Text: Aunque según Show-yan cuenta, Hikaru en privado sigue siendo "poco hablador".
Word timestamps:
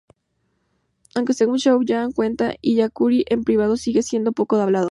Aunque 1.13 1.35
según 1.35 1.57
Show-yan 1.59 2.11
cuenta, 2.11 2.55
Hikaru 2.59 3.21
en 3.27 3.43
privado 3.43 3.77
sigue 3.77 4.01
siendo 4.01 4.31
"poco 4.31 4.55
hablador". 4.55 4.89